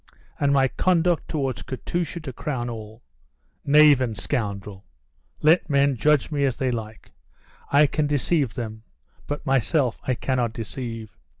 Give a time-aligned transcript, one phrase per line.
[0.39, 3.03] And my conduct towards Katusha to crown all?
[3.63, 4.83] Knave and scoundrel!
[5.43, 7.11] Let men judge me as they like,
[7.71, 8.81] I can deceive them;
[9.27, 11.19] but myself I cannot deceive."